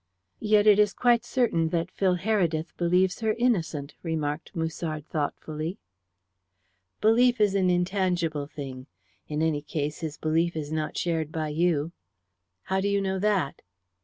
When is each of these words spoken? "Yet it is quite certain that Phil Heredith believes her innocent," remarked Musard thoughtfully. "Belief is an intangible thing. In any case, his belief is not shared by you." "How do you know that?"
"Yet 0.39 0.65
it 0.65 0.79
is 0.79 0.95
quite 0.95 1.23
certain 1.23 1.69
that 1.69 1.91
Phil 1.91 2.15
Heredith 2.17 2.75
believes 2.75 3.19
her 3.19 3.33
innocent," 3.33 3.93
remarked 4.01 4.55
Musard 4.55 5.05
thoughtfully. 5.05 5.77
"Belief 7.01 7.39
is 7.39 7.53
an 7.53 7.69
intangible 7.69 8.47
thing. 8.47 8.87
In 9.27 9.43
any 9.43 9.61
case, 9.61 9.99
his 9.99 10.17
belief 10.17 10.55
is 10.55 10.71
not 10.71 10.97
shared 10.97 11.31
by 11.31 11.49
you." 11.49 11.91
"How 12.63 12.81
do 12.81 12.87
you 12.87 12.99
know 12.99 13.19
that?" 13.19 13.61